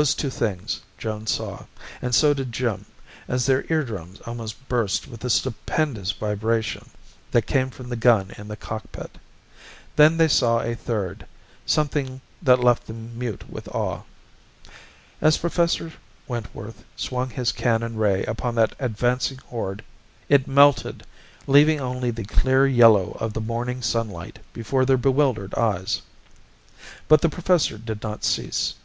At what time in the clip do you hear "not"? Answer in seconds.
28.02-28.24